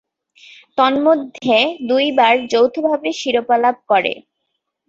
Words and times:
তন্মধ্যে, 0.77 1.57
দুইবার 1.89 2.33
যৌথভাবে 2.51 3.09
শিরোপা 3.19 3.55
লাভ 3.57 3.75
করে। 3.89 4.13